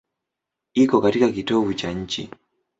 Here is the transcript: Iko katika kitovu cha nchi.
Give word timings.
Iko 0.73 1.01
katika 1.01 1.31
kitovu 1.31 1.73
cha 1.73 1.91
nchi. 1.91 2.29